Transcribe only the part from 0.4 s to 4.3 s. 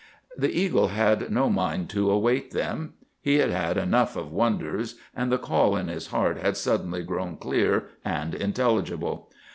eagle had no mind to await them. He had had enough